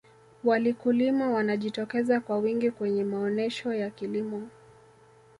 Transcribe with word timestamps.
walikulima 0.43 1.29
wanajitokeza 1.31 2.19
kwa 2.19 2.37
wingi 2.37 2.71
kwenye 2.71 3.03
maonesho 3.03 3.73
ya 3.73 3.89
kilimo 3.89 4.49